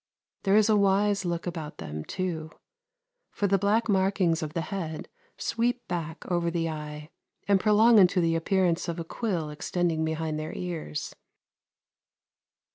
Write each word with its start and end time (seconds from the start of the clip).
There 0.45 0.55
is 0.57 0.67
a 0.67 0.75
wise 0.75 1.25
look 1.25 1.45
about 1.45 1.77
them, 1.77 2.03
too, 2.03 2.49
for 3.29 3.45
the 3.45 3.59
black 3.59 3.87
markings 3.87 4.41
of 4.41 4.53
the 4.53 4.61
head 4.73 5.07
sweep 5.37 5.87
back 5.87 6.25
over 6.25 6.49
the 6.49 6.69
eye 6.69 7.11
and 7.47 7.59
prolong 7.59 7.99
into 7.99 8.19
the 8.19 8.35
appearance 8.35 8.87
of 8.87 8.99
a 8.99 9.03
quill 9.03 9.51
extending 9.51 10.03
behind 10.03 10.39
their 10.39 10.53
ears. 10.57 11.13